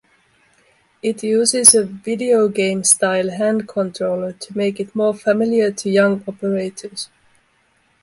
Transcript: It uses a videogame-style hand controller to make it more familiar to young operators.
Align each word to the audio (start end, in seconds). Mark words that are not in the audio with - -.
It 1.03 1.21
uses 1.21 1.75
a 1.75 1.83
videogame-style 1.83 3.29
hand 3.33 3.67
controller 3.67 4.33
to 4.33 4.57
make 4.57 4.79
it 4.79 4.95
more 4.95 5.13
familiar 5.13 5.71
to 5.73 5.91
young 5.91 6.23
operators. 6.27 7.09